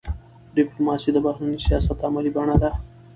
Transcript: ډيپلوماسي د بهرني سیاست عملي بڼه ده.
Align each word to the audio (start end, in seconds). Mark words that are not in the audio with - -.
ډيپلوماسي 0.55 1.09
د 1.13 1.17
بهرني 1.25 1.57
سیاست 1.67 1.97
عملي 2.07 2.31
بڼه 2.35 2.55
ده. 2.63 2.69